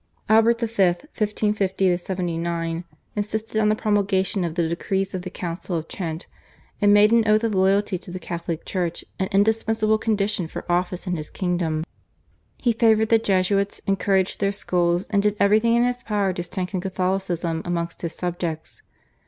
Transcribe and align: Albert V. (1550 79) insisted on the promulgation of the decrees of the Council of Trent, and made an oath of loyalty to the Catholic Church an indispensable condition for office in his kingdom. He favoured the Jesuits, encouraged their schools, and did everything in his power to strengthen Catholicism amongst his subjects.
Albert 0.27 0.61
V. 0.61 0.65
(1550 0.83 1.95
79) 1.95 2.85
insisted 3.15 3.61
on 3.61 3.69
the 3.69 3.75
promulgation 3.75 4.43
of 4.43 4.55
the 4.55 4.67
decrees 4.67 5.13
of 5.13 5.21
the 5.21 5.29
Council 5.29 5.75
of 5.77 5.87
Trent, 5.87 6.25
and 6.81 6.91
made 6.91 7.11
an 7.11 7.27
oath 7.27 7.43
of 7.43 7.53
loyalty 7.53 7.99
to 7.99 8.09
the 8.09 8.17
Catholic 8.17 8.65
Church 8.65 9.05
an 9.19 9.29
indispensable 9.31 9.99
condition 9.99 10.47
for 10.47 10.65
office 10.67 11.05
in 11.05 11.17
his 11.17 11.29
kingdom. 11.29 11.83
He 12.57 12.73
favoured 12.73 13.09
the 13.09 13.19
Jesuits, 13.19 13.77
encouraged 13.85 14.39
their 14.39 14.51
schools, 14.51 15.05
and 15.11 15.21
did 15.21 15.35
everything 15.39 15.75
in 15.75 15.83
his 15.83 16.01
power 16.01 16.33
to 16.33 16.41
strengthen 16.41 16.81
Catholicism 16.81 17.61
amongst 17.63 18.01
his 18.01 18.15
subjects. 18.15 18.81